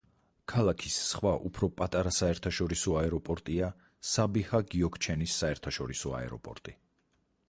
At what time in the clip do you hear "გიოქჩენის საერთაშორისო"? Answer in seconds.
4.73-6.15